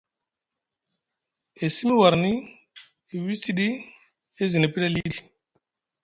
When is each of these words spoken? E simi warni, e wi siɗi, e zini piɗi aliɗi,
E 1.63 1.65
simi 1.75 1.93
warni, 2.01 2.31
e 3.13 3.15
wi 3.23 3.33
siɗi, 3.43 3.67
e 4.41 4.43
zini 4.51 4.67
piɗi 4.73 4.87
aliɗi, 4.89 5.17